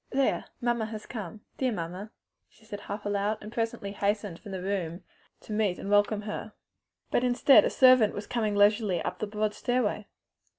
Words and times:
"There! 0.09 0.45
mamma 0.59 0.87
has 0.87 1.05
come! 1.05 1.41
Dear, 1.59 1.69
dear 1.69 1.75
mamma!" 1.75 2.11
she 2.49 2.65
said 2.65 2.79
half 2.79 3.05
aloud, 3.05 3.37
and 3.39 3.51
presently 3.51 3.91
hastened 3.91 4.39
from 4.39 4.51
the 4.51 4.63
room 4.63 5.03
to 5.41 5.53
meet 5.53 5.77
and 5.77 5.91
welcome 5.91 6.23
her. 6.23 6.53
But 7.11 7.23
instead 7.23 7.65
a 7.65 7.69
servant 7.69 8.15
was 8.15 8.25
coming 8.25 8.55
leisurely 8.55 8.99
up 9.03 9.19
the 9.19 9.27
broad 9.27 9.53
stairway. 9.53 10.07